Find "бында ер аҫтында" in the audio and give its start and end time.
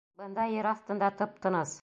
0.21-1.11